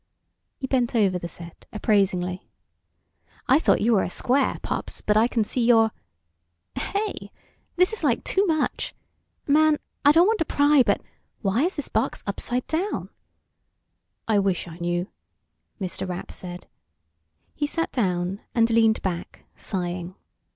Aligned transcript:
He 0.57 0.65
bent 0.65 0.95
over 0.95 1.19
the 1.19 1.27
set, 1.27 1.67
appraisingly. 1.71 2.49
"I 3.47 3.59
thought 3.59 3.81
you 3.81 3.93
were 3.93 4.01
a 4.01 4.09
square, 4.09 4.57
Pops, 4.63 4.99
but 4.99 5.15
I 5.15 5.27
can 5.27 5.43
see 5.43 5.63
you're.... 5.63 5.91
Hey, 6.73 7.29
this 7.75 7.93
is 7.93 8.03
like 8.03 8.23
too 8.23 8.43
much. 8.47 8.95
Man, 9.45 9.77
I 10.03 10.11
don't 10.11 10.25
want 10.25 10.39
to 10.39 10.45
pry, 10.45 10.81
but 10.83 11.03
why 11.41 11.65
is 11.65 11.75
this 11.75 11.87
box 11.87 12.23
upside 12.25 12.65
down?" 12.65 13.09
"I 14.27 14.39
wish 14.39 14.67
I 14.67 14.79
knew," 14.79 15.07
Mr. 15.79 16.09
Rapp 16.09 16.31
said. 16.31 16.65
He 17.53 17.67
sat 17.67 17.91
down, 17.91 18.41
and 18.55 18.71
leaned 18.71 19.03
back, 19.03 19.45
sighing. 19.55 20.15